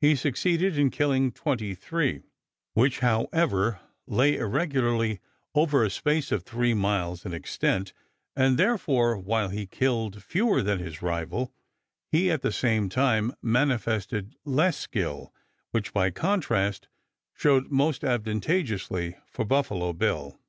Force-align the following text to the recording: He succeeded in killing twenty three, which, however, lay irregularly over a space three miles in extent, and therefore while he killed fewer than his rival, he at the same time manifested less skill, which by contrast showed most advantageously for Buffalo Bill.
He 0.00 0.16
succeeded 0.16 0.76
in 0.76 0.90
killing 0.90 1.30
twenty 1.30 1.76
three, 1.76 2.24
which, 2.74 2.98
however, 2.98 3.78
lay 4.04 4.34
irregularly 4.36 5.20
over 5.54 5.84
a 5.84 5.90
space 5.90 6.30
three 6.44 6.74
miles 6.74 7.24
in 7.24 7.32
extent, 7.32 7.92
and 8.34 8.58
therefore 8.58 9.16
while 9.16 9.48
he 9.48 9.68
killed 9.68 10.24
fewer 10.24 10.60
than 10.60 10.80
his 10.80 11.02
rival, 11.02 11.54
he 12.10 12.32
at 12.32 12.42
the 12.42 12.50
same 12.50 12.88
time 12.88 13.32
manifested 13.42 14.34
less 14.44 14.76
skill, 14.76 15.32
which 15.70 15.92
by 15.92 16.10
contrast 16.10 16.88
showed 17.32 17.70
most 17.70 18.02
advantageously 18.02 19.18
for 19.24 19.44
Buffalo 19.44 19.92
Bill. 19.92 20.40